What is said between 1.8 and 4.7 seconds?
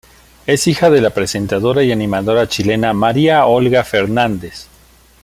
y animadora chilena María Olga Fernández.